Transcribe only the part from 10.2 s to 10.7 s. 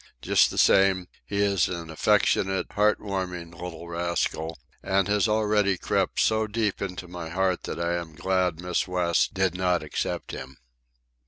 him.